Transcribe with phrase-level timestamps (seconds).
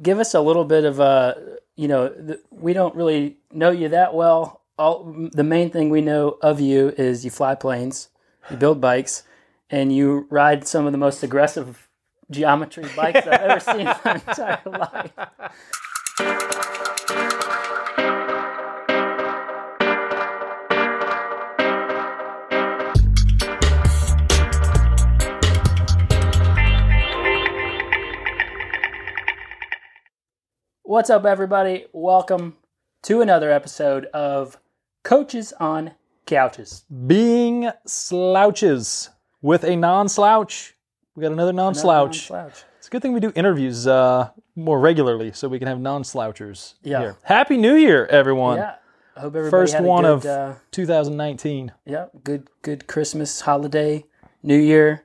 [0.00, 4.14] give us a little bit of a, you know, we don't really know you that
[4.14, 4.62] well.
[4.78, 8.08] All the main thing we know of you is you fly planes,
[8.50, 9.22] you build bikes,
[9.70, 11.88] and you ride some of the most aggressive
[12.30, 15.12] geometry bikes I've ever seen in my entire life.
[30.86, 31.86] What's up, everybody?
[31.92, 32.56] Welcome
[33.02, 34.56] to another episode of
[35.02, 35.92] Coaches on
[36.26, 36.84] Couches.
[37.06, 39.10] being slouches
[39.42, 40.76] with a non-slouch.
[41.16, 42.30] We got another non-slouch.
[42.30, 42.64] Non-slouch.
[42.78, 46.74] It's a good thing we do interviews uh, more regularly so we can have non-slouchers
[46.82, 47.00] Yeah.
[47.00, 47.16] here.
[47.24, 48.58] Happy New Year, everyone!
[48.58, 48.76] Yeah.
[49.16, 51.72] I hope everybody First had a one good, of uh, 2019.
[51.86, 54.04] yeah, good good Christmas holiday,
[54.42, 55.04] New Year.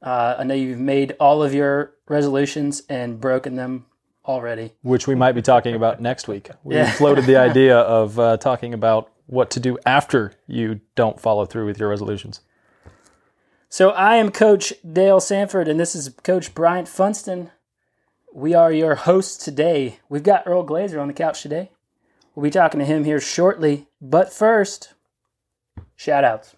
[0.00, 3.86] Uh, I know you've made all of your resolutions and broken them
[4.24, 4.72] already.
[4.82, 6.50] which we might be talking about next week.
[6.64, 6.90] We Yeah.
[6.92, 11.66] floated the idea of uh, talking about what to do after you don't follow through
[11.66, 12.40] with your resolutions.
[13.68, 17.50] So I am Coach Dale Sanford, and this is Coach Bryant Funston.
[18.32, 19.98] We are your hosts today.
[20.08, 21.70] We've got Earl Glazer on the couch today.
[22.34, 23.86] We'll be talking to him here shortly.
[24.00, 24.94] But first,
[25.96, 26.54] shout outs.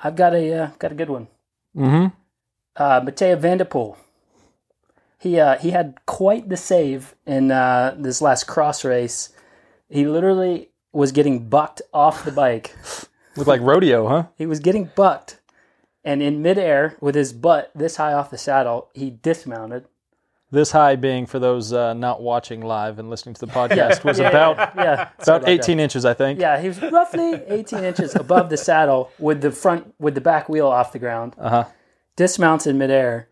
[0.00, 1.28] I've got a uh, got a good one.
[1.76, 2.06] Mm-hmm.
[2.76, 3.96] Uh, Mathieu van der Poel.
[5.18, 9.30] He uh, he had quite the save in uh, this last cross race.
[9.88, 12.74] He literally was getting bucked off the bike.
[13.36, 14.24] Look like rodeo, huh?
[14.36, 15.40] He was getting bucked,
[16.04, 19.86] and in midair, with his butt this high off the saddle, he dismounted.
[20.50, 24.18] This high being for those uh, not watching live and listening to the podcast was
[24.20, 26.38] about Yeah, sorry about 18 inches, I think.
[26.40, 30.48] Yeah, he was roughly 18 inches above the saddle, with the front with the back
[30.48, 31.34] wheel off the ground.
[31.38, 31.64] Uh huh.
[32.16, 33.28] Dismounts in midair,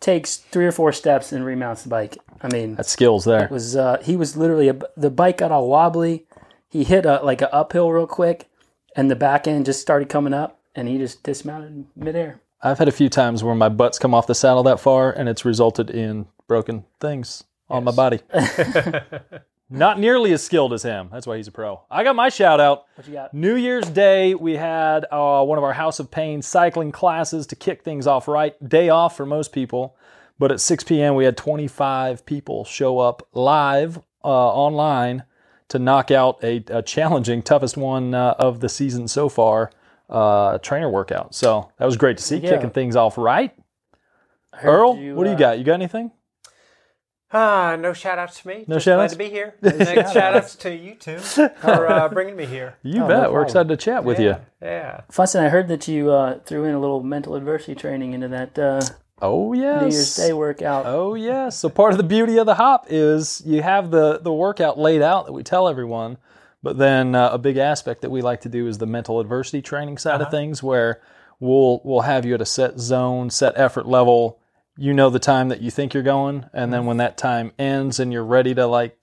[0.00, 2.18] takes three or four steps, and remounts the bike.
[2.42, 3.44] I mean, That's skills there.
[3.44, 6.26] It was uh, he was literally a, the bike got all wobbly.
[6.68, 8.48] He hit a like an uphill real quick,
[8.94, 12.40] and the back end just started coming up, and he just dismounted in midair.
[12.62, 15.28] I've had a few times where my butt's come off the saddle that far and
[15.28, 18.20] it's resulted in broken things on my body.
[19.68, 21.08] Not nearly as skilled as him.
[21.10, 21.82] That's why he's a pro.
[21.90, 22.84] I got my shout out.
[22.94, 23.34] What you got?
[23.34, 27.56] New Year's Day, we had uh, one of our House of Pain cycling classes to
[27.56, 28.54] kick things off right.
[28.68, 29.96] Day off for most people,
[30.38, 35.24] but at 6 p.m., we had 25 people show up live uh, online
[35.68, 39.72] to knock out a, a challenging, toughest one uh, of the season so far
[40.08, 41.34] uh, trainer workout.
[41.34, 42.50] So that was great to see, Yeah.
[42.50, 43.52] kicking things off right.
[44.62, 45.58] Earl, what do you uh, got?
[45.58, 46.12] You got anything?
[47.32, 48.64] Ah, no shout outs to me.
[48.68, 49.12] No Just shout glad outs?
[49.14, 49.54] to be here.
[49.60, 52.76] Next shout outs to you two for uh, bringing me here.
[52.82, 53.18] You Oh, no bet.
[53.18, 53.44] We're problem.
[53.44, 54.26] excited to chat with you.
[54.28, 55.00] yeah, yeah.
[55.10, 58.58] Funston, I heard that you uh, threw in a little mental adversity training into that
[58.58, 58.80] uh,
[59.20, 59.80] Oh, yes.
[59.82, 60.84] New Year's Day workout.
[60.86, 61.58] Oh yes.
[61.58, 65.02] So part of the beauty of the hop is you have the the workout laid
[65.02, 66.18] out that we tell everyone,
[66.62, 69.62] but then uh, a big aspect that we like to do is the mental adversity
[69.62, 71.00] training side of things, where
[71.40, 74.38] we'll we'll have you at a set zone, set effort level.
[74.78, 77.98] You know the time that you think you're going, and then when that time ends
[77.98, 78.98] and you're ready to like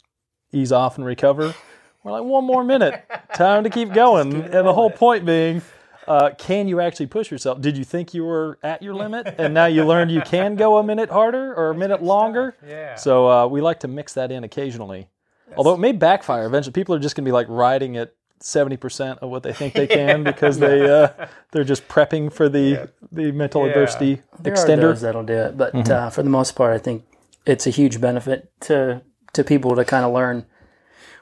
[0.51, 1.55] ease off and recover,
[2.03, 3.03] we're like one more minute,
[3.33, 4.33] time to keep going.
[4.33, 5.61] And the whole point being.
[6.05, 7.61] Uh, can you actually push yourself?
[7.61, 10.77] Did you think you were at your limit, and now you learned you can go
[10.77, 12.57] a minute harder or a minute longer?
[12.67, 12.95] Yeah.
[12.95, 15.07] So uh, we like to mix that in occasionally.
[15.55, 16.73] Although it may backfire eventually.
[16.73, 19.75] People are just going to be like riding at seventy percent of what they think
[19.75, 21.07] they can because they uh,
[21.53, 23.69] they're just prepping for the the mental Yeah.
[23.69, 24.81] adversity there are extender.
[24.81, 27.03] those that'll do it, but uh, for the most part, I think
[27.45, 29.01] it's a huge benefit to
[29.33, 30.45] to people to kind of learn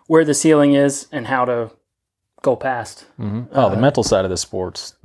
[0.08, 1.72] where the ceiling is and how to
[2.42, 3.06] go past.
[3.20, 4.96] Oh, the mental side of the sports,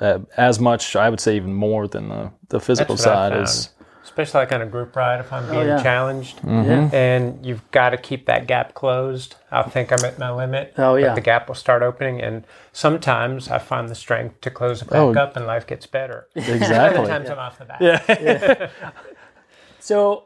[0.00, 3.28] uh, as much I would say even more than the the physical That's what I
[3.30, 3.70] side is.
[4.04, 5.82] Especially like on a group ride if I'm being yeah.
[5.82, 6.36] challenged.
[6.42, 6.94] Mm-hmm.
[6.94, 9.34] And you've got to keep that gap closed.
[9.50, 10.74] I'll think I'm at my limit.
[10.76, 11.08] Oh, yeah.
[11.08, 12.20] But the gap will start opening.
[12.20, 15.14] And sometimes I find the strength to close it back Oh.
[15.14, 16.28] up and life gets better.
[16.36, 16.98] Exactly.
[17.00, 17.80] Other times I'm off the bat.
[17.80, 18.70] Yeah.
[19.80, 20.24] So,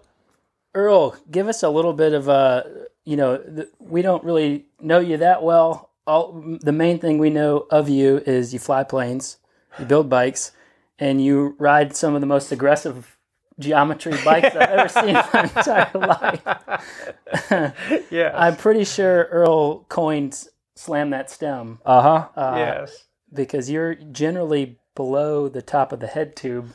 [0.75, 5.01] Earl, give us a little bit of a, you know, th- we don't really know
[5.01, 5.91] you that well.
[6.07, 9.39] All the main thing we know of you is you fly planes,
[9.78, 10.53] you build bikes,
[10.98, 13.16] and you ride some of the most aggressive
[13.59, 17.75] geometry bikes I've ever seen in my entire life.
[18.10, 18.34] Yes.
[18.37, 20.47] I'm pretty sure Earl coined
[20.77, 22.28] "slam that stem" Uh huh.
[22.41, 23.05] uh, yes.
[23.33, 26.71] because you're generally below the top of the head tube.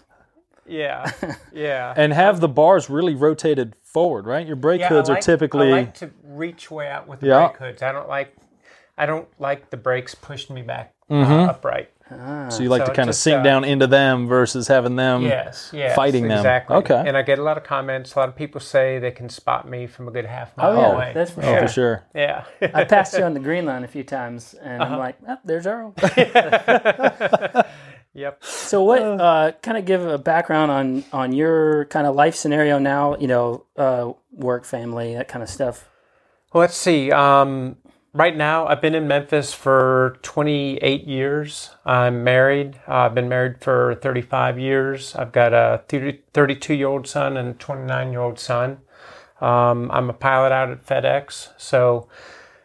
[0.65, 1.11] Yeah.
[1.53, 1.93] Yeah.
[1.95, 4.45] And have the bars really rotated forward, right?
[4.45, 7.27] Your brake Yeah, hoods like- are typically I like to reach way out with the
[7.27, 7.47] Yeah.
[7.47, 7.81] brake hoods.
[7.81, 8.35] I don't like.
[8.97, 11.31] I don't like the brakes pushing me back Mm-hmm.
[11.31, 11.91] uh, upright.
[12.49, 15.23] So you like So to kind of sink uh, down into them versus having them.
[15.23, 16.37] Yes, yes, fighting them.
[16.39, 16.75] exactly.
[16.77, 17.03] Okay.
[17.05, 18.13] And I get a lot of comments.
[18.15, 20.81] A lot of people say they can spot me from a good half mile Oh,
[20.81, 21.11] yeah, away.
[21.15, 21.59] that's for Oh, sure.
[21.61, 22.03] for sure.
[22.13, 22.45] yeah.
[22.73, 24.93] I passed you on the green line a few times, and Uh-huh.
[24.93, 25.93] I'm like, oh, there's Earl.
[28.13, 28.43] yep.
[28.43, 29.01] So what?
[29.01, 33.15] Uh, kind of give a background on on your kind of life scenario now.
[33.17, 35.87] You know, uh, work, family, that kind of stuff.
[36.53, 37.11] Well, let's see.
[37.11, 37.77] Um,
[38.13, 41.71] right now, I've been in Memphis for 28 years.
[41.85, 42.79] I'm married.
[42.87, 45.15] Uh, I've been married for 35 years.
[45.15, 48.79] I've got a 32 year old son and a 29 year old son.
[49.41, 52.07] Um, I'm a pilot out at FedEx, so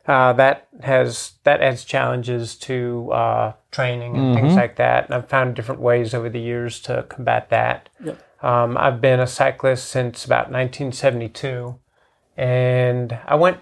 [0.07, 5.07] uh, that has that adds challenges to uh, training and things like that.
[5.07, 7.89] And I've found different ways over the years to combat that.
[8.05, 8.45] Yep.
[8.45, 11.77] Um, I've been a cyclist since about 1972,
[12.37, 13.59] and I went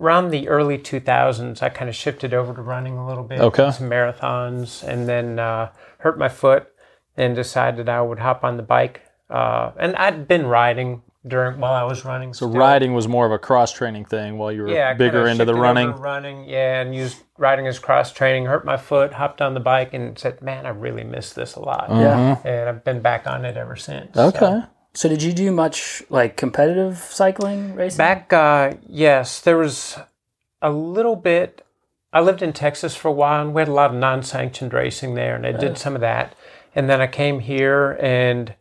[0.00, 1.62] around the early 2000s.
[1.62, 3.70] I kind of shifted over to running a little bit, Okay.
[3.70, 6.68] some marathons, and then uh, hurt my foot
[7.16, 9.02] and decided I would hop on the bike.
[9.28, 12.32] Uh, and I'd been riding during while I was running.
[12.32, 15.44] So riding was more of a cross training thing while you were yeah, bigger into
[15.44, 15.92] the running.
[15.92, 18.46] running, yeah, and used riding as cross training.
[18.46, 21.60] Hurt my foot, hopped on the bike, and said, "Man, I really miss this a
[21.60, 22.38] lot." Yeah.
[22.42, 24.16] and I've been back on it ever since.
[24.16, 24.38] Okay.
[24.38, 24.62] So.
[24.92, 27.98] So did you do much like competitive cycling racing?
[27.98, 29.96] Back, uh, yes, there was
[30.60, 31.64] a little bit.
[32.12, 35.14] I lived in Texas for a while, and we had a lot of non-sanctioned racing
[35.14, 36.34] there, and I did some of that.
[36.74, 38.52] And then I came here, and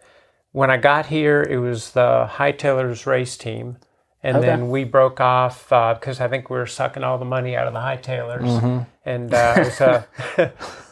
[0.52, 3.78] when I got here, it was the Hightailers race team,
[4.24, 4.46] and Okay.
[4.48, 7.74] then we broke off because I think we were sucking all the money out of
[7.74, 8.80] the Hightailers, Mm-hmm.
[9.06, 10.06] and uh, it was a,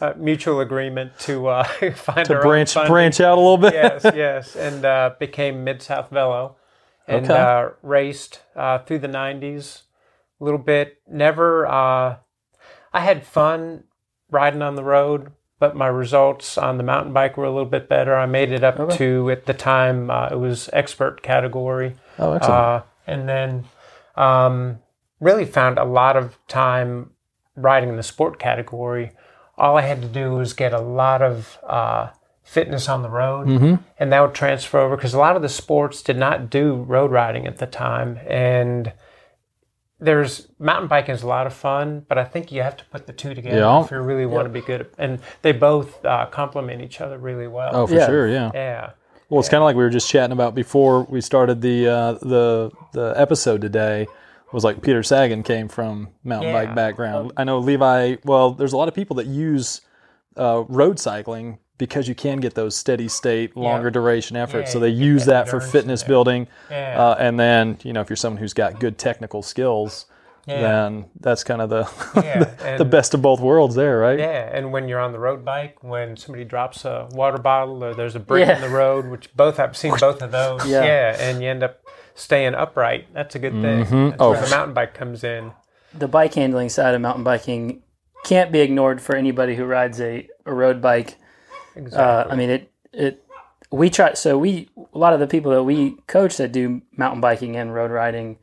[0.00, 1.64] a mutual agreement to uh,
[1.94, 3.74] find To our branch branch out a little bit.
[3.74, 6.56] yes, yes, and uh, became Mid South Velo,
[7.06, 7.34] and Okay.
[7.40, 9.82] uh, raced uh, through the '90s
[10.40, 10.98] a little bit.
[11.08, 12.16] Never, uh,
[12.92, 13.84] I had fun
[14.30, 17.88] riding on the road, but my results on the mountain bike were a little bit
[17.88, 18.14] better.
[18.16, 22.84] I made it up to at the time uh, it was expert category, Oh, excellent.
[23.08, 23.64] And then
[24.16, 24.78] um,
[25.20, 27.10] really found a lot of time
[27.56, 29.12] riding in the sport category.
[29.56, 32.10] All I had to do was get a lot of uh,
[32.44, 33.48] fitness on the road,
[33.98, 37.10] and that would transfer over because a lot of the sports did not do road
[37.10, 38.20] riding at the time.
[38.28, 38.92] And
[40.00, 43.08] there's mountain biking is a lot of fun, but I think you have to put
[43.08, 43.82] the two together Yeah.
[43.84, 44.86] if you really want to be good.
[44.96, 47.70] And they both uh, complement each other really well.
[47.74, 48.06] oh, for yeah.
[48.06, 48.28] sure.
[48.28, 48.50] Yeah.
[48.54, 48.90] yeah.
[49.28, 52.12] Well, it's kind of like we were just chatting about before we started the uh,
[52.14, 54.06] the the episode today.
[54.50, 56.64] Was like Peter Sagan came from mountain Yeah.
[56.64, 57.32] bike background.
[57.36, 58.16] I know Levi.
[58.24, 59.82] Well, there's a lot of people that use
[60.38, 64.70] uh, road cycling because you can get those steady state, longer duration efforts.
[64.70, 66.48] Yeah, so they use that that for fitness building.
[66.70, 66.98] Yeah.
[66.98, 70.06] Uh, and then you know if you're someone who's got good technical skills,
[70.48, 70.60] Yeah.
[70.62, 71.88] then that's kind of the
[72.24, 74.18] Yeah, the best of both worlds there, right?
[74.18, 77.94] Yeah, and when you're on the road bike, when somebody drops a water bottle or
[77.94, 78.56] there's a brick Yeah.
[78.56, 80.66] in the road, which both I've seen both of those.
[80.66, 81.16] Yeah.
[81.18, 81.80] and you end up
[82.14, 83.06] staying upright.
[83.12, 83.80] That's a good thing.
[84.10, 85.52] That's Oh, where the mountain bike comes in.
[85.96, 87.82] the bike handling side of mountain biking
[88.24, 91.16] can't be ignored for anybody who rides a, a road bike.
[91.76, 91.98] Exactly.
[91.98, 93.24] Uh, I mean, it it
[93.70, 94.14] we try.
[94.14, 97.72] So we a lot of the people that we coach that do mountain biking and
[97.72, 98.38] road riding,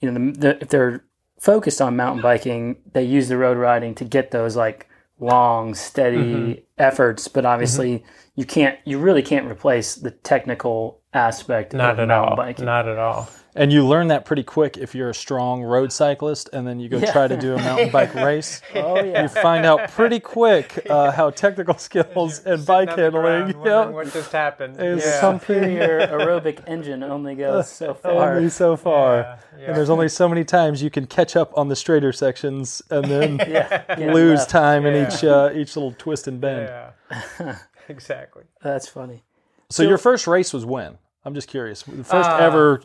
[0.00, 1.02] you know, the, the, if they're
[1.38, 4.88] focused on mountain biking, they use the road riding to get those like
[5.18, 6.60] long, steady Mm-hmm.
[6.78, 7.28] efforts.
[7.28, 8.04] But obviously,
[8.34, 8.78] you can't.
[8.84, 12.36] You really can't replace the technical aspect Not of at mountain all.
[12.36, 12.64] biking.
[12.66, 13.28] Not at all.
[13.56, 16.88] And you learn that pretty quick if you're a strong road cyclist, and then you
[16.88, 17.10] go Yeah.
[17.12, 18.60] try to do a mountain bike race.
[18.74, 19.22] oh yeah.
[19.22, 23.44] You find out pretty quick uh, how technical skills and bike Sitting on the ground
[23.44, 24.80] handling wondering yeah, What just happened?
[24.80, 25.20] is yeah.
[25.20, 28.34] something Your aerobic engine only goes so far.
[28.36, 29.16] only so far.
[29.20, 29.66] Yeah, yeah.
[29.68, 33.04] And there's only so many times you can catch up on the straighter sections and
[33.06, 34.50] then Yeah, yeah, lose left.
[34.50, 36.68] time in each uh, each little twist and bend.
[37.40, 37.58] Yeah.
[37.88, 38.44] exactly.
[38.62, 39.24] That's funny.
[39.70, 40.98] So, your first race was when?
[41.24, 41.82] I'm just curious.
[41.82, 42.82] The first Uh, ever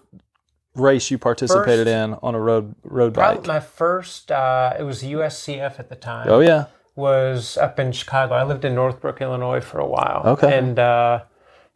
[0.75, 3.47] race you participated first- in on a road road Probably bike.
[3.47, 4.31] my first.
[4.31, 6.27] Uh, it was USCF at the time.
[6.29, 6.65] Oh yeah.
[6.95, 8.33] was up in Chicago.
[8.35, 10.21] I lived in Northbrook, Illinois for a while.
[10.25, 10.57] Okay.
[10.57, 11.21] And uh,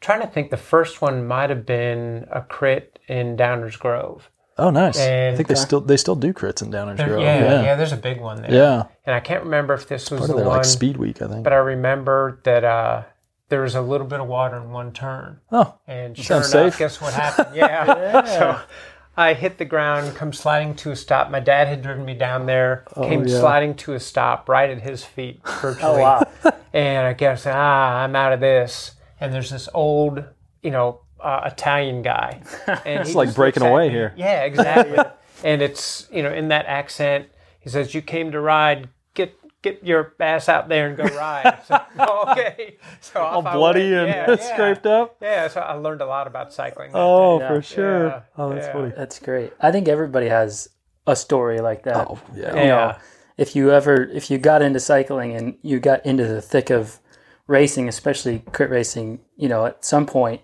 [0.02, 4.30] trying to think, the first one might have been a crit in Downers Grove.
[4.58, 4.98] Oh nice.
[4.98, 7.22] I think they still they still do crits in Downers Grove.
[7.22, 7.75] yeah, yeah, yeah.
[7.75, 8.54] there's a big one there.
[8.54, 8.84] Yeah.
[9.06, 11.22] And I can't remember if this was Part the of their one, like speed week,
[11.22, 11.44] I think.
[11.44, 13.04] but I remember that uh,
[13.50, 15.40] there was a little bit of water in one turn.
[15.52, 16.78] oh, And sure enough, safe.
[16.78, 17.50] guess what happened?
[17.56, 18.25] Yeah.
[18.25, 18.60] So
[19.18, 21.30] I hit the ground, come sliding to a stop.
[21.32, 23.40] My dad had driven me down there, came Oh, yeah.
[23.40, 25.84] sliding to a stop right at his feet, virtually.
[25.84, 26.24] Oh wow.
[26.74, 28.92] and I guess ah, I'm out of this.
[29.20, 30.24] And there's this old,
[30.62, 32.42] you know, uh, Italian guy,
[32.86, 33.94] and It's like breaking away me.
[33.94, 34.14] here.
[34.18, 35.00] Yeah, exactly.
[35.44, 37.28] and it's you know in that accent,
[37.62, 38.90] he says, "You came to ride.
[39.66, 41.58] Get get your ass out there and go ride.
[41.68, 41.80] So,
[42.30, 42.78] okay.
[43.02, 44.10] So All off bloody went.
[44.10, 44.54] and Yeah, yeah.
[44.54, 45.18] scraped up.
[45.22, 46.92] Yeah, so I learned a lot about cycling.
[46.94, 47.48] Oh, Yeah.
[47.48, 48.08] for sure.
[48.08, 48.74] Yeah, Oh, that's yeah.
[48.74, 48.94] funny.
[48.96, 49.54] That's great.
[49.60, 50.70] I think everybody has
[51.08, 52.08] a story like that.
[52.10, 52.52] Oh, yeah.
[52.52, 52.62] day.
[52.62, 52.96] you know,
[53.38, 57.00] if you ever if you got into cycling and you got into the thick of
[57.48, 60.42] racing, especially crit racing, you know, at some point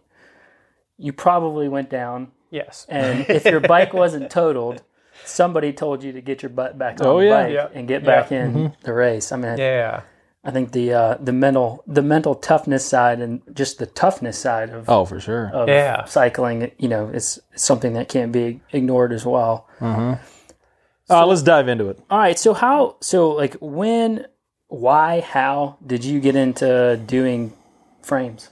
[0.97, 2.85] you probably went down Yes.
[2.89, 4.83] and if your bike wasn't totaled,
[5.25, 7.43] somebody told you to get your butt back on Oh, the yeah.
[7.43, 7.67] bike Yeah.
[7.73, 8.05] and get Yeah.
[8.21, 9.31] back in the race.
[9.31, 10.01] I mean, Yeah.
[10.43, 14.71] I think the uh, the mental the mental toughness side and just the toughness side
[14.71, 15.51] of, Oh, for sure.
[15.53, 16.05] of Yeah.
[16.05, 19.67] cycling, you know, is something that can't be ignored as well.
[21.09, 21.99] Uh, let's dive into it.
[22.09, 24.25] All right, so how so like when
[24.69, 27.51] why how did you get into doing
[28.01, 28.49] frames?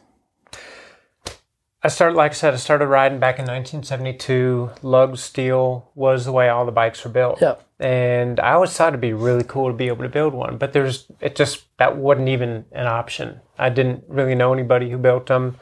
[1.81, 4.71] I started, like I said, I started riding back in 1972.
[4.81, 7.39] Lug steel was the way all the bikes were built.
[7.39, 7.63] Yep.
[7.79, 10.73] And I always thought it'd be really cool to be able to build one, but
[10.73, 13.39] there's it just that wasn't even an option.
[13.57, 15.55] I didn't really know anybody who built them,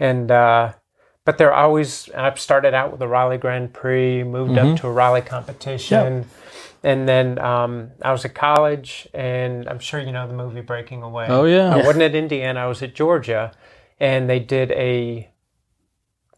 [0.00, 0.72] and uh,
[1.24, 2.10] but they're always.
[2.10, 6.24] I've started out with a Raleigh Grand Prix, moved up to a Raleigh competition,
[6.82, 11.02] and then um, I was at college, and I'm sure you know the movie Breaking
[11.02, 11.26] Away.
[11.28, 11.72] Oh, yeah.
[11.72, 12.58] I wasn't at Indiana.
[12.58, 13.52] I was at Georgia,
[14.00, 15.31] and they did a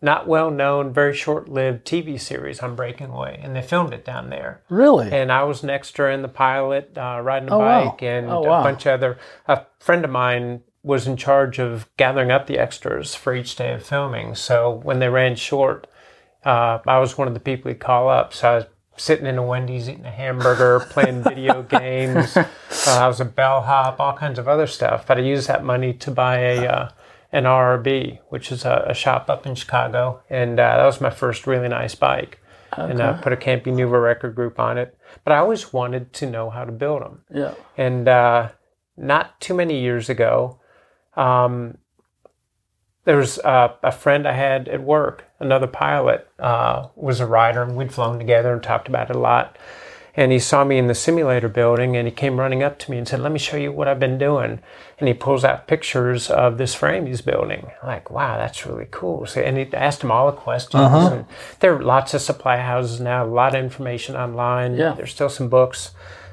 [0.04, 4.04] not well known, very short lived TV series on Breaking Away, and they filmed it
[4.04, 4.62] down there.
[4.68, 5.10] Really?
[5.10, 7.90] And I was an extra in the pilot, uh, riding a Oh, wow.
[7.90, 8.60] bike, and Oh, wow.
[8.60, 9.18] a bunch of other.
[9.48, 13.72] A friend of mine was in charge of gathering up the extras for each day
[13.72, 14.34] of filming.
[14.34, 15.86] So when they ran short,
[16.44, 18.34] uh, I was one of the people he'd call up.
[18.34, 18.64] So I was
[18.96, 22.36] sitting in a Wendy's eating a hamburger, playing video games.
[22.36, 22.46] Uh,
[22.88, 25.06] I was a bellhop, all kinds of other stuff.
[25.06, 26.88] But I used that money to buy a uh,
[27.34, 31.10] an RRB, which is a, a shop up in Chicago, and uh, that was my
[31.10, 32.40] first really nice bike.
[32.76, 34.96] And I put a Campy Nuovo record group on it.
[35.22, 37.22] But I always wanted to know how to build them.
[37.32, 37.54] Yeah.
[37.76, 38.50] And uh,
[38.96, 40.60] not too many years ago,
[41.16, 41.78] um,
[43.04, 47.62] there was uh, a friend I had at work, another pilot, uh, was a rider,
[47.62, 49.56] and we'd flown together and talked about it a lot.
[50.16, 52.98] And he saw me in the simulator building, and he came running up to me
[52.98, 54.60] and said, "Let me show you what I've been doing."
[55.00, 57.66] And he pulls out pictures of this frame he's building.
[57.82, 59.26] Like, wow, that's really cool.
[59.26, 60.82] So, and he asked him all the questions.
[60.82, 61.26] Uh And
[61.58, 64.76] there are lots of supply houses now, a lot of information online.
[64.76, 64.92] Yeah.
[64.92, 65.90] There's still some books.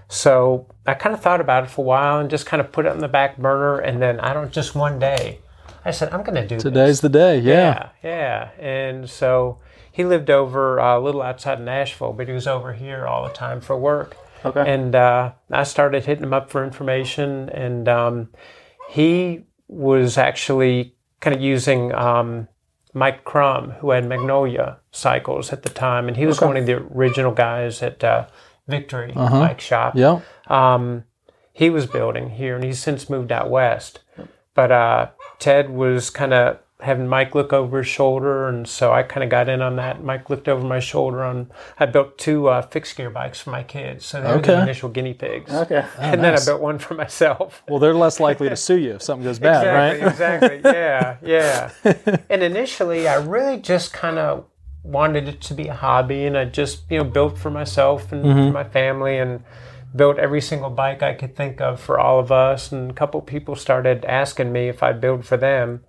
[0.07, 2.85] So I kind of thought about it for a while and just kind of put
[2.85, 3.79] it on the back burner.
[3.79, 5.39] And then I don't just one day,
[5.85, 6.63] I said, I'm going to do this.
[6.63, 7.39] Today's the day.
[7.39, 7.89] Yeah.
[8.03, 8.63] Yeah, yeah.
[8.63, 9.57] And so
[9.91, 13.23] he lived over uh, a little outside of Nashville, but he was over here all
[13.27, 14.15] the time for work.
[14.43, 14.63] Okay.
[14.73, 18.29] And uh, I started hitting him up for information, and um,
[18.89, 22.47] he was actually kind of using um,
[22.93, 26.77] Mike Crum, who had Magnolia cycles at the time, and he was one of the
[26.77, 28.27] original guys at uh,
[28.67, 30.21] Victory Bike Shop Yeah.
[30.47, 31.03] um,
[31.53, 33.99] he was building here, and he's since moved out west.
[34.55, 39.03] But uh, Ted was kind of having Mike look over his shoulder, and so I
[39.03, 40.03] kind of got in on that.
[40.03, 41.51] Mike looked over my shoulder on.
[41.79, 44.53] I built two uh, fixed gear bikes for my kids, so they were Okay.
[44.55, 45.51] the initial guinea pigs.
[45.51, 45.85] Okay.
[45.99, 47.63] and then I built one for myself.
[47.69, 50.07] Well, they're less likely to sue you if something goes bad, right?
[50.07, 50.71] Exactly, exactly.
[51.23, 52.17] Yeah, yeah.
[52.29, 54.45] and initially, I really just kind of
[54.83, 58.25] wanted it to be a hobby, and I just you know built for myself and
[58.25, 58.47] Mm-hmm.
[58.47, 59.43] for my family, and
[59.95, 62.71] built every single bike I could think of for all of us.
[62.71, 65.83] And a couple people started asking me if I'd build for them,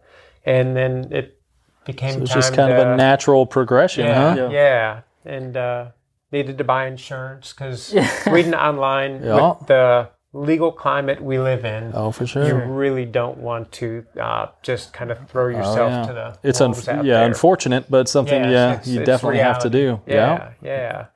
[0.45, 1.39] and then it
[1.85, 4.49] became It's time just kind to, of a natural progression, yeah, huh?
[4.51, 4.51] Yeah.
[4.51, 5.87] yeah, and uh,
[6.31, 7.95] needed to buy insurance because
[8.27, 9.51] reading online Yeah.
[9.59, 12.47] with the legal climate we live in Oh, for sure.
[12.47, 16.07] you really don't want to uh, just kind of throw Oh, yourself yeah.
[16.07, 17.25] to the It's un- out yeah, there.
[17.27, 20.01] unfortunate, but something Yeah, yeah, it's- you it's definitely have to do.
[20.07, 20.53] Yeah.
[20.63, 21.07] yeah, yeah.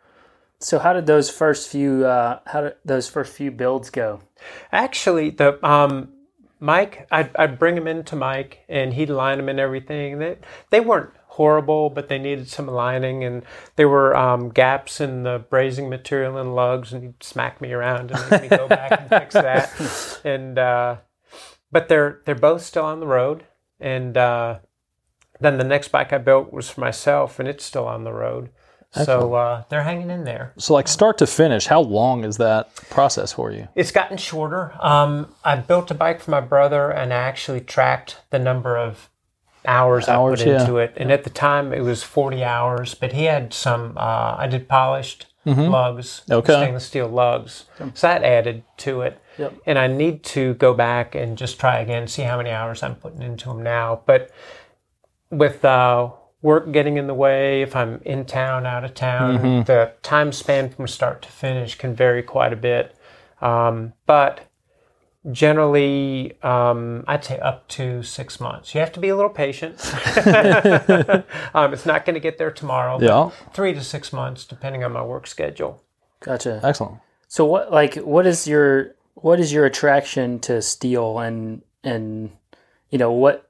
[0.59, 4.21] So how did those first few uh, how did those first few builds go?
[4.73, 6.09] Actually, the um,
[6.59, 10.19] Mike, I'd, I'd bring him into Mike, and he'd line them and everything.
[10.19, 10.39] They
[10.71, 13.43] they weren't horrible, but they needed some lining, and
[13.77, 18.11] there were um, gaps in the brazing material and lugs, and he'd smack me around
[18.11, 20.21] and make me go back and fix that.
[20.25, 20.97] And uh,
[21.71, 23.45] but they're they're both still on the road,
[23.79, 24.59] and uh,
[25.41, 28.51] then the next bike I built was for myself, and it's still on the road.
[29.05, 30.53] So uh, they're hanging in there.
[30.59, 33.69] So, like start to finish, how long is that process for you?
[33.75, 34.73] It's gotten shorter.
[34.81, 39.11] Um, I built a bike for my brother, and I actually tracked the number of
[39.67, 40.61] hours, Hours, I put yeah.
[40.61, 40.95] into it.
[40.97, 42.95] And at the time, it was forty hours.
[42.95, 43.95] But he had some.
[43.97, 46.33] Uh, I did polished lugs, Mm-hmm.
[46.33, 46.53] Okay.
[46.53, 47.65] stainless steel lugs.
[47.95, 49.21] So that added to it.
[49.39, 49.55] Yep.
[49.67, 52.97] And I need to go back and just try again, see how many hours I'm
[52.97, 54.01] putting into them now.
[54.07, 54.31] But
[55.31, 56.11] with uh,
[56.47, 59.63] work getting in the way, if I'm in town, out of town, Mm-hmm.
[59.65, 62.95] the time span from start to finish can vary quite a bit.
[63.41, 64.35] Um, but
[65.33, 68.75] generally, um, I'd say up to six months.
[68.75, 69.75] You have to be a little patient.
[71.55, 72.99] um, it's not going to get there tomorrow.
[73.01, 73.31] Yeah.
[73.53, 75.83] Three to six months, depending on my work schedule.
[76.21, 76.61] Gotcha.
[76.63, 77.01] Excellent.
[77.29, 82.31] So what like what is your what is your attraction to steel and and
[82.91, 83.46] you know what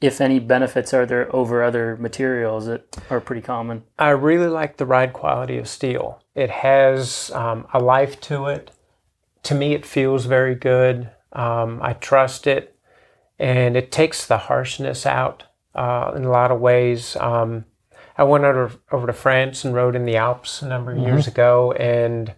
[0.00, 3.84] if any benefits are there over other materials that are pretty common?
[3.98, 6.22] I really like the ride quality of steel.
[6.34, 8.70] It has um, a life to it.
[9.44, 11.10] To me, it feels very good.
[11.32, 12.76] Um, I trust it,
[13.38, 17.16] and it takes the harshness out uh, in a lot of ways.
[17.16, 17.64] Um,
[18.16, 21.26] I went over over to France and rode in the Alps a number of years
[21.26, 22.32] ago, and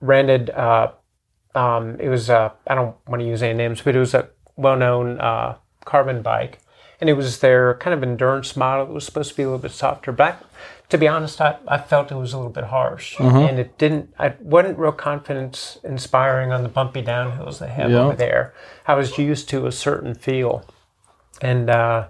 [0.00, 0.50] rented.
[0.50, 0.92] Uh,
[1.54, 4.28] um, it was uh, I don't want to use any names, but it was a
[4.56, 6.58] well-known uh, carbon bike,
[7.00, 8.86] and it was their kind of endurance model.
[8.86, 10.36] It was supposed to be a little bit softer, but I-
[10.88, 14.12] to be honest, I, I felt it was a little bit harsh, and it didn't.
[14.18, 18.00] I wasn't real confidence inspiring on the bumpy downhills they have Yeah.
[18.00, 18.52] over there.
[18.86, 20.66] I was used to a certain feel,
[21.40, 22.08] and uh,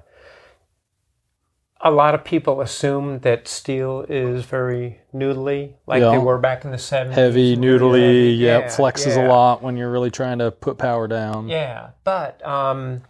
[1.80, 6.10] a lot of people assume that steel is very noodly, like Yeah.
[6.10, 7.16] they were back in the seventies.
[7.16, 9.26] Heavy, noodly, yep, Yeah, flexes yeah.
[9.26, 11.48] a lot when you're really trying to put power down.
[11.48, 13.02] Yeah, but um,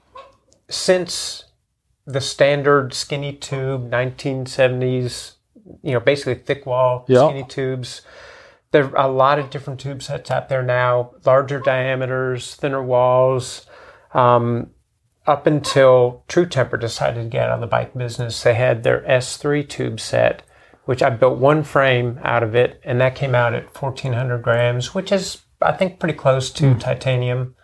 [0.72, 1.44] since
[2.06, 5.32] the standard skinny tube 1970s,
[5.82, 7.26] you know, basically thick wall Yeah.
[7.28, 8.02] skinny tubes,
[8.72, 13.66] there are a lot of different tube sets out there now, larger diameters, thinner walls.
[14.14, 14.70] Um,
[15.26, 19.02] up until True Temper decided to get out of the bike business, they had their
[19.06, 20.42] S3 tube set,
[20.86, 24.94] which I built one frame out of it, and that came out at 1400 grams,
[24.94, 27.54] which is, I think, pretty close to titanium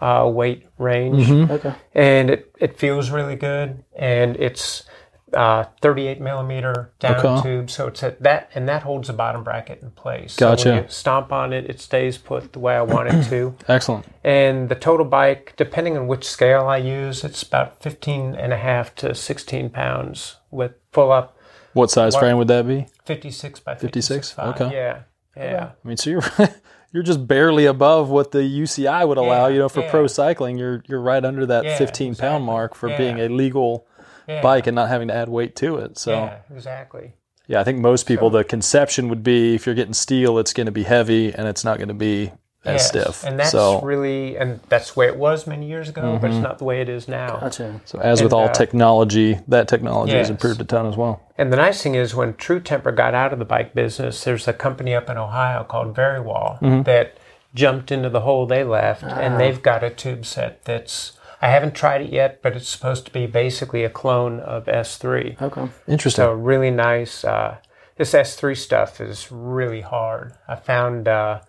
[0.00, 1.30] uh, weight range.
[1.30, 1.74] Okay.
[1.94, 4.84] And it, it feels really good, and it's
[5.32, 7.42] uh, 38 millimeter down Okay.
[7.42, 10.36] tube, so it's at that, and that holds the bottom bracket in place.
[10.36, 10.62] Gotcha.
[10.62, 13.54] So when you stomp on it, it stays put the way I want it to.
[13.68, 14.06] Excellent.
[14.22, 18.56] And the total bike, depending on which scale I use, it's about 15 and a
[18.58, 21.36] half to 16 pounds with full up
[21.72, 22.86] What size What- frame would that be?
[23.04, 24.30] 56 by 56?
[24.32, 24.38] 56.
[24.60, 24.72] Okay.
[24.76, 24.98] Yeah.
[25.36, 25.70] Yeah.
[25.84, 26.22] I mean, so you're
[26.94, 29.48] you're just barely above what the UCI would allow.
[29.48, 29.90] Yeah, you know, for yeah.
[29.90, 32.28] pro cycling, you're you're right under that Yeah, 15 exactly.
[32.28, 33.86] pound mark for being a legal
[34.26, 35.98] bike and not having to add weight to it.
[35.98, 37.14] So Yeah, exactly.
[37.46, 40.64] Yeah, I think most people, the conception would be if you're getting steel, it's going
[40.66, 42.32] to be heavy and it's not going to be
[42.64, 43.24] as Yes, stiff.
[43.24, 43.86] And that's so, Mm-hmm.
[43.86, 46.80] really, and that's the way it was many years ago, but it's not the way
[46.80, 47.36] it is now.
[47.40, 47.80] Gotcha.
[47.84, 51.20] so as with all uh, technology, that technology has improved a ton as well.
[51.36, 54.46] And the nice thing is, when True Temper got out of the bike business, there's
[54.48, 56.82] a company up in Ohio called Verywall Mm-hmm.
[56.82, 57.16] that
[57.54, 61.12] jumped into the hole they left, and they've got a tube set that's.
[61.42, 65.40] I haven't tried it yet, but it's supposed to be basically a clone of S3.
[65.42, 65.68] Okay.
[65.86, 66.22] Interesting.
[66.22, 67.22] So really nice.
[67.22, 67.58] Uh,
[67.96, 70.32] this S3 stuff is really hard.
[70.48, 71.40] I found uh,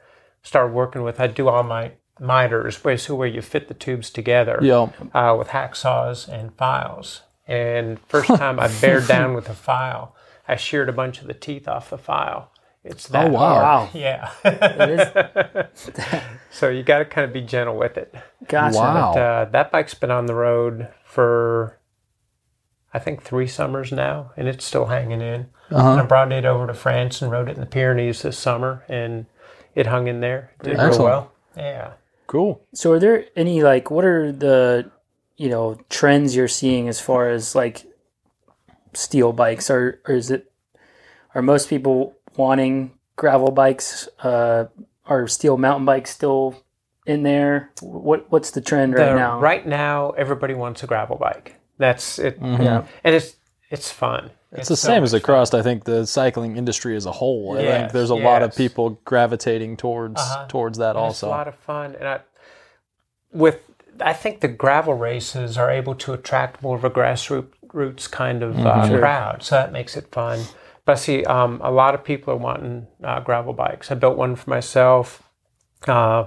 [0.46, 1.20] started working with.
[1.20, 4.88] I do all my miters, basically where you fit the tubes together yeah.
[5.14, 7.24] uh, with hacksaws and files.
[7.48, 10.16] And first time I bared down with a file,
[10.48, 12.52] I sheared a bunch of the teeth off the file.
[12.84, 13.40] It's that Oh, wow.
[13.40, 13.64] hard.
[13.64, 13.90] Wow.
[13.94, 14.32] Yeah.
[14.44, 15.92] It is.
[16.52, 18.14] so you got to kind of be gentle with it.
[18.48, 18.78] Gotcha.
[18.78, 19.12] Wow.
[19.14, 21.80] But, uh, that bike's been on the road for,
[22.94, 25.48] I think, three summers now, and it's still hanging in.
[25.72, 25.94] Uh-huh.
[25.94, 28.86] And I brought it over to France and rode it in the Pyrenees this summer,
[28.88, 29.26] and
[29.76, 30.52] it hung in there.
[30.64, 31.32] Did real well.
[31.56, 31.94] Yeah.
[32.28, 32.62] Cool.
[32.74, 34.90] So are there any like what are the
[35.38, 37.86] you know trends you're seeing as far as like
[38.94, 40.52] steel bikes or, or is it
[41.34, 44.66] are most people wanting gravel bikes uh
[45.06, 46.64] are steel mountain bikes still
[47.06, 51.18] in there what what's the trend right The- now Right now, everybody wants a gravel
[51.18, 51.56] bike.
[51.78, 52.38] That's it.
[52.42, 53.36] yeah And it's
[53.70, 54.32] it's fun.
[54.58, 57.58] It's the same as across, I think, the cycling industry as a whole.
[57.58, 60.46] I think there's a lot of people gravitating towards Uh-huh.
[60.48, 62.20] towards that And It's a lot of fun, and I,
[63.32, 63.60] with
[64.02, 68.58] I think the gravel races are able to attract more of a grassroots kind of
[68.66, 69.00] uh, Sure.
[69.00, 70.40] crowd, so that makes it fun.
[70.84, 73.92] But see um, a lot of people are wanting uh, gravel bikes.
[73.92, 75.24] I built one for myself.
[75.88, 76.26] Uh,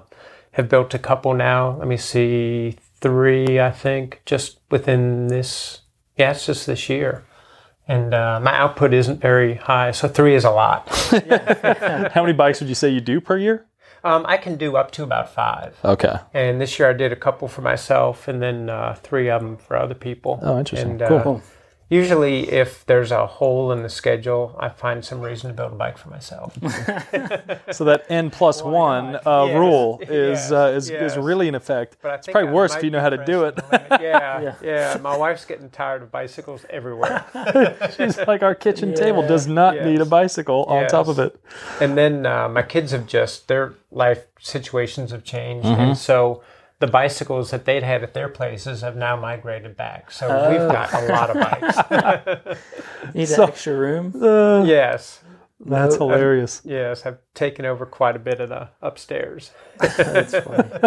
[0.53, 1.77] have built a couple now.
[1.79, 5.83] Let me see, three I think, just within this.
[6.17, 7.25] Yeah, it's just this year.
[7.89, 10.89] And uh, my output isn't very high, so three is a lot.
[12.13, 13.67] How many bikes would you say you do per year?
[14.05, 15.77] Um, I can do up to about five.
[15.85, 16.17] Okay.
[16.33, 19.57] And this year I did a couple for myself and then uh, three of them
[19.57, 20.39] for other people.
[20.43, 20.93] Oh, interesting.
[20.93, 21.43] And, uh, Cool.
[21.89, 25.73] Cool Usually, if there's a hole in the schedule, I find some reason to build
[25.73, 26.57] a bike for myself.
[27.73, 31.13] So that n plus one uh, Yes, rule is yes, uh, is, yes.
[31.13, 31.97] is really in effect.
[32.03, 33.57] But I It's probably I worse if you know how to do it.
[33.57, 34.03] pressing the limit.
[34.09, 34.55] Yeah, Yeah.
[34.63, 37.25] yeah, My wife's getting tired of bicycles everywhere.
[37.97, 39.85] She's like our kitchen table does not Yes.
[39.87, 41.39] need a bicycle on top of it.
[41.81, 45.81] and then uh, my kids have just their life situations have changed, Mm-hmm.
[45.81, 46.43] and so
[46.81, 50.11] the bicycles that they'd had at their places have now migrated back.
[50.11, 51.37] So we've got a lot of
[52.47, 52.59] bikes.
[53.15, 54.15] Need So- extra room.
[54.23, 55.21] Uh, yes.
[55.61, 56.63] That's hilarious.
[56.65, 59.51] Yes, I've taken over quite a bit of the upstairs.
[59.79, 60.71] That's funny.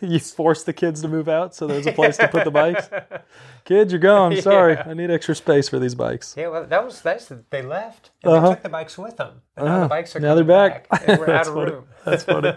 [0.00, 2.90] You force the kids to move out so there's a place to put the bikes.
[3.64, 4.36] Kids, you're gone.
[4.42, 4.82] Sorry, Yeah.
[4.88, 6.34] I need extra space for these bikes.
[6.36, 8.48] Yeah, well, that was that's the, they left and Uh-huh.
[8.48, 9.42] they took the bikes with them.
[9.56, 9.82] And now Uh-huh.
[9.84, 11.02] the bikes are Now they're coming back.
[11.06, 11.70] and we're out of funny.
[11.70, 11.84] room.
[12.04, 12.52] That's funny.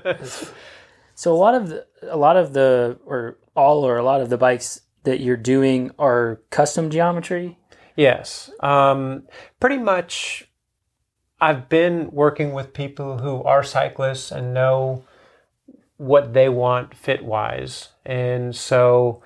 [1.16, 4.30] So a lot of the, a lot of the or all or a lot of
[4.30, 7.58] the bikes that you're doing are custom geometry.
[7.96, 8.52] Yes.
[8.60, 9.24] Um,
[9.60, 10.50] pretty much,
[11.40, 15.06] I've been working with people who are cyclists and know
[15.98, 17.90] what they want fit wise.
[18.06, 19.24] And so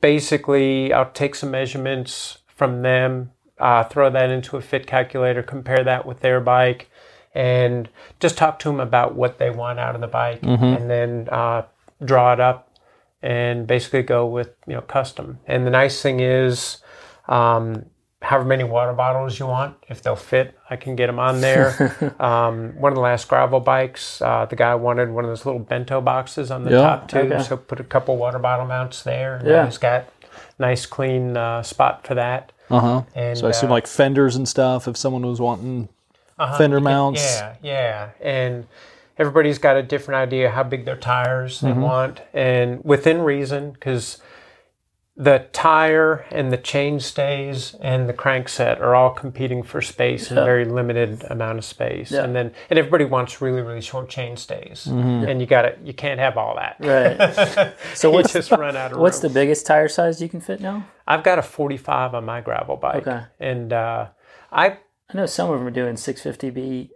[0.00, 5.84] basically, I'll take some measurements from them, uh, throw that into a fit calculator, compare
[5.84, 6.88] that with their bike,
[7.36, 11.28] and just talk to them about what they want out of the bike, and then
[11.30, 11.62] uh,
[12.04, 12.70] draw it up
[13.22, 15.38] and basically go with you know custom.
[15.46, 16.78] And the nice thing is,
[17.28, 17.84] um,
[18.22, 22.14] however many water bottles you want, if they'll fit, I can get them on there.
[22.20, 25.60] um, one of the last gravel bikes, uh, the guy wanted one of those little
[25.60, 27.42] bento boxes on the Yeah, top too, okay.
[27.42, 29.36] so put a couple water bottle mounts there.
[29.36, 29.64] And Yeah.
[29.66, 30.06] he's got
[30.58, 32.52] nice clean uh, spot for that.
[32.70, 33.02] Uh huh.
[33.14, 34.88] And So I assume uh, like fenders and stuff.
[34.88, 35.88] If someone was wanting
[36.38, 37.20] uh-huh, fender mounts.
[37.22, 38.10] Yeah, yeah.
[38.20, 38.66] And
[39.18, 41.66] everybody's got a different idea how big their tires Mm-hmm.
[41.66, 44.20] they want, and within reason, because
[45.18, 50.36] the tire and the chain stays and the crankset are all competing for space in
[50.36, 52.10] a very limited amount of space.
[52.12, 52.22] Yeah.
[52.22, 55.26] And then and everybody wants really really short chain stays, Mm-hmm.
[55.26, 56.76] and you got to you can't have all that.
[56.80, 57.72] Right.
[57.94, 60.86] So what's just run out of what's the biggest tire size you can fit now?
[61.06, 63.22] I've got a 45 on my gravel bike, Okay.
[63.40, 64.08] and uh,
[64.52, 64.76] I
[65.08, 66.90] I know some of them are doing 650B,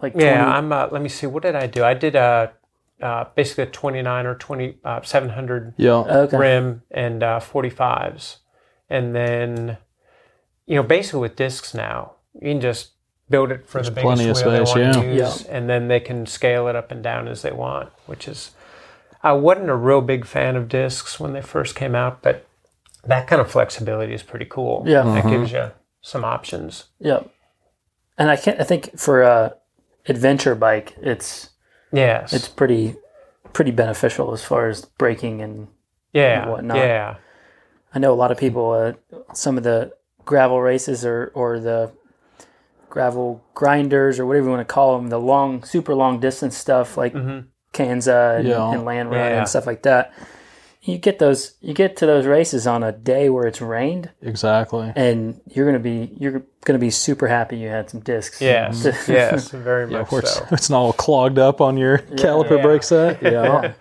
[0.00, 0.24] like 20.
[0.26, 0.72] Yeah, I'm.
[0.72, 1.26] Uh, let me see.
[1.26, 1.84] What did I do?
[1.84, 2.52] I did a
[3.02, 5.92] uh, basically a 29 or 20 uh, 700 yeah.
[5.92, 6.36] okay.
[6.36, 8.36] rim and uh, 45s,
[8.88, 9.78] and then
[10.66, 12.92] you know basically with discs now you can just
[13.28, 15.32] build it for the biggest plenty wheel of they space, want to yeah.
[15.48, 17.90] and then they can scale it up and down as they want.
[18.06, 18.52] Which is
[19.22, 22.46] I wasn't a real big fan of discs when they first came out, but
[23.04, 24.84] that kind of flexibility is pretty cool.
[24.86, 25.02] Yeah.
[25.02, 25.30] that Mm-hmm.
[25.30, 25.70] gives you
[26.00, 26.84] some options.
[26.98, 27.20] Yeah.
[28.18, 28.60] And I can't.
[28.60, 29.54] I think for a
[30.06, 31.50] adventure bike, it's
[31.92, 32.32] Yes.
[32.32, 32.96] it's pretty
[33.52, 35.68] pretty beneficial as far as braking and
[36.12, 36.42] yeah.
[36.42, 36.76] and whatnot.
[36.78, 37.16] Yeah.
[37.94, 38.70] I know a lot of people.
[38.72, 38.92] Uh,
[39.34, 39.92] some of the
[40.24, 41.90] gravel races or or the
[42.88, 46.96] gravel grinders or whatever you want to call them, the long, super long distance stuff
[46.96, 47.14] like
[47.72, 48.72] Kanza and, Yeah.
[48.72, 49.30] and Land Run Mm-hmm.
[49.32, 49.38] Yeah.
[49.38, 50.12] and stuff like that.
[50.82, 51.54] You get those.
[51.60, 54.90] You get to those races on a day where it's rained, Exactly.
[54.96, 58.40] and you're gonna be you're gonna be super happy you had some discs.
[58.40, 60.46] Yes, yes, very Yeah, much where it's, so.
[60.50, 62.62] it's not all clogged up on your caliper Yeah.
[62.62, 63.22] brake set.
[63.22, 63.72] yeah.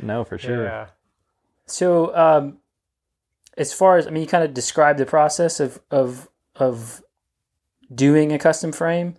[0.00, 0.64] No, for sure.
[0.64, 0.86] Yeah.
[1.66, 2.58] So, um,
[3.58, 7.02] as far as I mean, you kind of described the process of of of
[7.92, 9.16] doing a custom frame.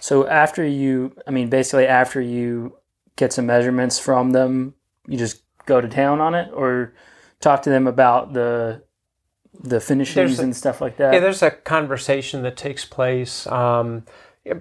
[0.00, 2.76] So after you, I mean, basically after you
[3.16, 4.74] get some measurements from them,
[5.08, 6.92] you just go to town on it, or
[7.40, 8.82] talk to them about the
[9.62, 11.12] the finishings a- and stuff like that.
[11.14, 13.46] Yeah, there's a conversation that takes place.
[13.46, 14.04] Um,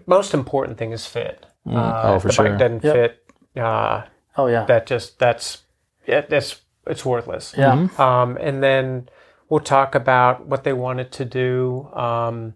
[0.05, 1.45] most important thing is fit.
[1.65, 2.49] Uh, Oh, if for the sure.
[2.49, 2.93] bike doesn't Yep.
[2.93, 4.03] fit, uh,
[4.37, 5.63] oh yeah, that just that's
[6.05, 7.53] it, that's it's worthless.
[7.57, 9.07] yeah, Um, and then
[9.49, 11.89] we'll talk about what they wanted to do.
[11.93, 12.55] Um,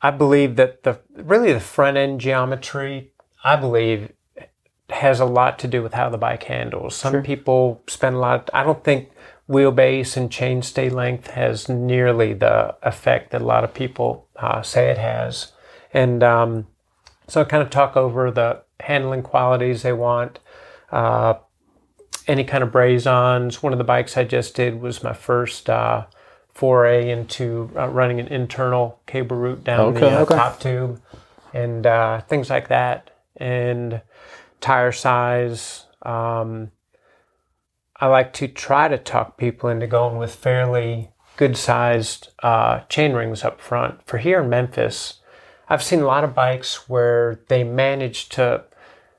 [0.00, 3.12] I believe that the really the front end geometry,
[3.44, 4.12] I believe,
[4.92, 6.94] has a lot to do with how the bike handles.
[6.94, 8.50] Some people spend a lot.
[8.52, 9.10] I don't think
[9.48, 14.90] wheelbase and chainstay length has nearly the effect that a lot of people uh, say
[14.90, 15.52] it has.
[15.92, 16.66] And um,
[17.28, 20.38] so I kind of talk over the handling qualities they want.
[20.90, 21.34] Uh,
[22.28, 23.62] any kind of braze-ons.
[23.62, 26.06] One of the bikes I just did was my first uh,
[26.54, 30.00] foray into uh, running an internal cable route down Okay.
[30.00, 30.36] the uh, Okay.
[30.36, 31.00] top tube
[31.52, 33.10] and uh, things like that.
[33.36, 34.02] And
[34.62, 35.84] tire size.
[36.02, 36.70] Um,
[38.00, 43.12] I like to try to talk people into going with fairly good sized uh, chain
[43.12, 44.06] rings up front.
[44.06, 45.20] For here in Memphis,
[45.68, 48.64] I've seen a lot of bikes where they manage to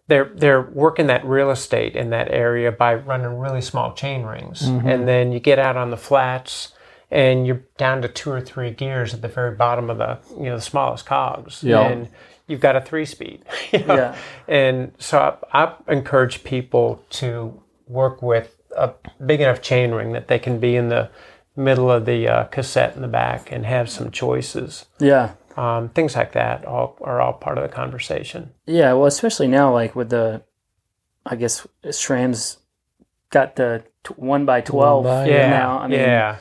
[0.08, 4.62] they're they're working that real estate in that area by running really small chain rings,
[4.64, 6.74] and then you get out on the flats
[7.10, 10.44] and you're down to two or three gears at the very bottom of the you
[10.50, 11.82] know the smallest cogs, Yeah.
[11.88, 12.10] and
[12.48, 13.44] you've got a three speed.
[13.72, 13.96] you know?
[13.96, 14.16] Yeah.
[14.48, 18.94] And so I, I encourage people to work with a
[19.26, 21.10] big enough chain ring that they can be in the
[21.56, 24.86] middle of the uh, cassette in the back and have some choices.
[25.00, 25.34] yeah.
[25.56, 28.50] Um, things like that all are all part of the conversation.
[28.66, 30.42] Yeah, well, especially now, like with the,
[31.28, 32.58] I guess SRAM's
[33.30, 35.52] got the t- one by twelve Yeah.
[35.52, 35.78] now.
[35.78, 36.38] I mean, yeah.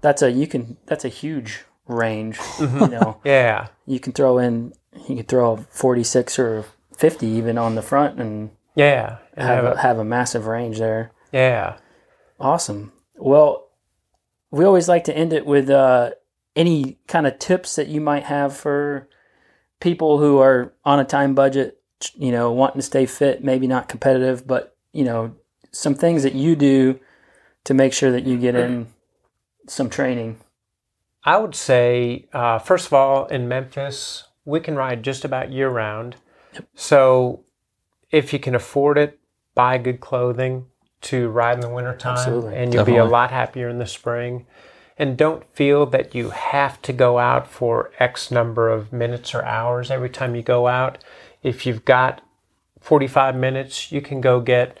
[0.00, 2.38] that's a you can that's a huge range.
[2.60, 3.68] You know, Yeah.
[3.86, 4.72] you can throw in
[5.08, 6.64] you can throw a forty six or
[6.96, 9.18] fifty even on the front and Yeah.
[9.34, 11.12] And have have a, a- have a massive range there.
[11.32, 11.76] yeah.
[12.38, 12.92] Awesome.
[13.16, 13.68] Well,
[14.50, 16.10] we always like to end it with uh,
[16.54, 19.08] any kind of tips that you might have for
[19.80, 21.80] people who are on a time budget,
[22.14, 25.34] you know, wanting to stay fit, maybe not competitive, but, you know,
[25.72, 26.98] some things that you do
[27.64, 28.86] to make sure that you get in
[29.66, 30.38] some training.
[31.26, 35.68] I would say, uh, first of all, in Memphis, we can ride just about year
[35.68, 36.16] round.
[36.74, 37.44] So
[38.10, 39.18] if you can afford it,
[39.54, 40.66] buy good clothing
[41.02, 42.54] to ride in the wintertime, Absolutely.
[42.56, 44.46] and you'll be a lot happier in the spring.
[44.98, 49.44] And don't feel that you have to go out for X number of minutes or
[49.44, 50.98] hours every time you go out.
[51.42, 52.22] If you've got
[52.80, 54.78] 45 minutes, you can go get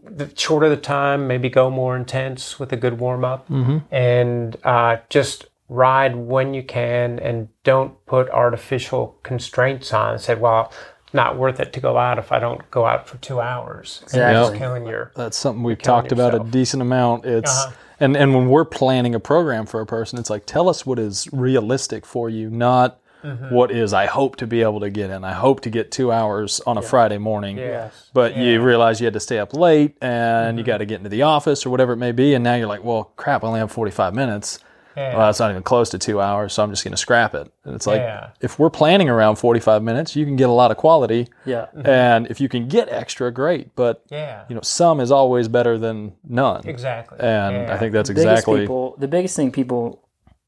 [0.00, 3.48] the shorter the time, maybe go more intense with a good warm up,
[3.90, 10.12] and uh, just ride when you can, and don't put artificial constraints on.
[10.12, 10.72] And say, well,
[11.12, 14.02] not worth it to go out if I don't go out for two hours.
[14.06, 14.58] And you're Exactly.
[14.58, 17.24] killing your That's something we've killing talked about a decent amount.
[17.24, 17.72] It's Uh-huh.
[18.00, 20.98] and and when we're planning a program for a person, it's like tell us what
[20.98, 23.52] is realistic for you, not Mm-hmm.
[23.52, 25.24] what is I hope to be able to get in.
[25.24, 27.56] I hope to get two hours on a Friday morning.
[27.56, 28.08] yes.
[28.12, 30.66] But you realize you had to stay up late and you Mm-hmm.
[30.70, 32.84] got to get into the office or whatever it may be, and now you're like,
[32.84, 34.60] well, crap, I only have 45 minutes.
[34.96, 35.16] Yeah.
[35.16, 37.52] Well, that's not even close to two hours, so I'm just going to scrap it.
[37.64, 38.30] And it's like, Yeah.
[38.40, 41.28] if we're planning around 45 minutes, you can get a lot of quality.
[41.44, 41.66] Yeah.
[41.76, 41.86] Mm-hmm.
[41.86, 43.74] And if you can get extra, great.
[43.76, 44.44] But yeah.
[44.48, 46.66] you know, some is always better than none.
[46.66, 47.18] Exactly.
[47.20, 47.74] And Yeah.
[47.74, 50.02] I think that's biggest exactly people the biggest thing people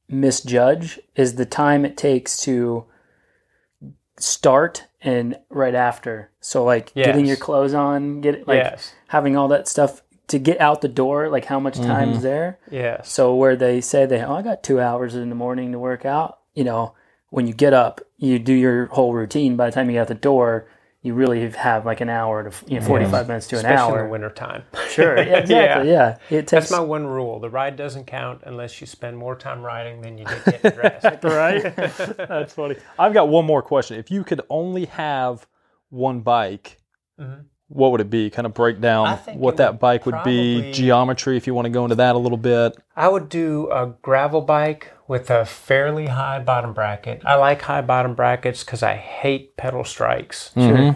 [0.09, 2.87] misjudge is the time it takes to
[4.19, 8.93] start and right after so like getting your clothes on get like Yes.
[9.09, 11.87] having all that stuff to get out the door like how much Mm-hmm.
[11.89, 13.03] time's there Yeah.
[13.03, 16.05] so where they say they oh i got two hours in the morning to work
[16.05, 16.95] out you know
[17.31, 20.09] when you get up you do your whole routine by the time you get out
[20.09, 20.69] the door
[21.01, 23.93] you really have like an hour to you know 45 minutes to an Especially in
[23.93, 24.63] the hour wintertime.
[24.91, 27.39] sure yeah, exactly yeah, it takes That's my one rule.
[27.39, 31.05] The ride doesn't count unless you spend more time riding than you did getting dressed.
[31.25, 31.63] right.
[32.17, 32.77] That's funny.
[32.99, 33.97] I've got one more question.
[33.99, 35.47] If you could only have
[35.89, 36.79] one bike,
[37.69, 38.31] what would it be?
[38.31, 41.71] Kind of break down what that would bike would be, geometry, if you want to
[41.71, 42.77] go into that a little bit.
[42.97, 47.23] I would do a gravel bike with a fairly high bottom bracket.
[47.25, 50.51] I like high bottom brackets because I hate pedal strikes.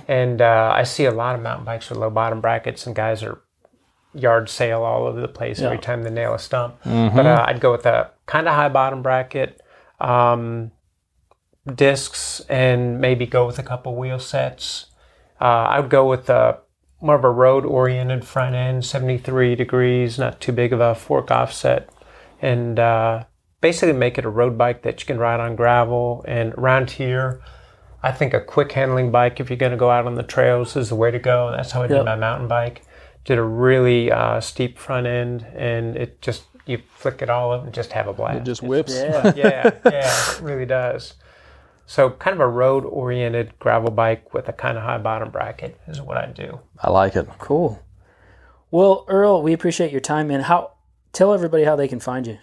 [0.08, 3.22] And uh, I see a lot of mountain bikes with low bottom brackets, and guys
[3.22, 3.42] are
[4.14, 6.76] yard sale all over the place every time they nail a stump.
[6.84, 9.60] But uh, I'd go with a kind of high bottom bracket,
[10.00, 10.70] um,
[11.74, 14.86] discs, and maybe go with a couple wheel sets.
[15.42, 16.58] Uh, I would go with a
[17.00, 21.32] more of a road oriented front end, 73 degrees, not too big of a fork
[21.32, 21.88] offset,
[22.40, 23.24] and uh,
[23.60, 26.24] basically make it a road bike that you can ride on gravel.
[26.28, 27.40] And around here,
[28.04, 30.76] I think a quick handling bike, if you're going to go out on the trails,
[30.76, 31.50] is the way to go.
[31.50, 31.90] That's how I Yep.
[31.98, 32.82] did my mountain bike.
[33.24, 37.64] Did a really uh, steep front end, and it just you flick it all up
[37.64, 38.38] and just have a blast.
[38.38, 38.94] It just It's- whips.
[38.94, 41.14] yeah yeah, yeah, it really does.
[41.86, 45.78] So kind of a road oriented gravel bike with a kind of high bottom bracket
[45.86, 46.60] is what I do.
[46.78, 47.28] I like it.
[47.38, 47.82] Cool.
[48.70, 50.42] Well, Earl, we appreciate your time, man.
[50.42, 50.72] How
[51.12, 52.38] tell everybody how they can find you.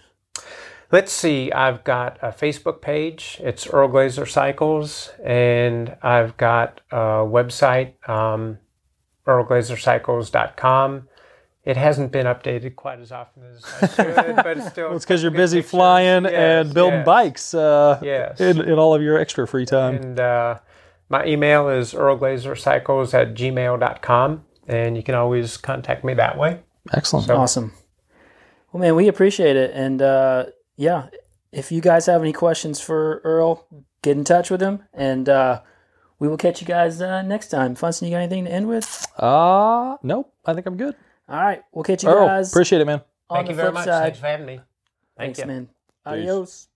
[0.92, 3.38] Let's see, I've got a Facebook page.
[3.40, 8.58] It's Earl Glazer Cycles, and I've got a website, um,
[9.26, 11.08] earlglazercycles.com.
[11.64, 14.96] It hasn't been updated quite as often as I should, but it's still.
[14.96, 15.70] It's because you're busy pictures.
[15.70, 16.32] flying Yes,
[16.66, 17.06] and building yes.
[17.06, 18.40] bikes uh, Yes.
[18.40, 19.96] in, in all of your extra free time.
[19.96, 20.58] And uh,
[21.10, 26.60] my email is earlglazercycles at gmail.com, and you can always contact me that way.
[26.94, 27.28] Excellent.
[27.30, 27.72] Awesome.
[28.72, 30.46] Well, man, we appreciate it, and uh,
[30.76, 31.08] yeah,
[31.52, 33.66] if you guys have any questions for Earl,
[34.02, 35.60] get in touch with him, and uh,
[36.20, 37.74] we will catch you guys uh, next time.
[37.74, 39.06] Funston, you got anything to end with?
[39.18, 40.32] Uh, nope.
[40.46, 40.94] I think I'm good.
[41.30, 43.02] All right, we'll catch you Earl, guys appreciate it, man.
[43.28, 43.84] on Thank the you very flip much.
[43.84, 44.02] side.
[44.02, 44.60] Thanks for having me.
[45.16, 45.46] Thank Thanks, you.
[45.46, 45.68] man.
[46.04, 46.68] Adios.